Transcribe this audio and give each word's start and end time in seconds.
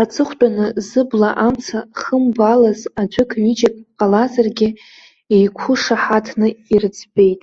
Аҵыхәтәаны, 0.00 0.66
зыбла 0.86 1.30
амца 1.46 1.78
хымбалаз 2.00 2.80
аӡәык-ҩыџьак 3.00 3.74
ҟалазаргьы, 3.96 4.68
еиқәышаҳаҭны 5.34 6.48
ирӡбеит. 6.72 7.42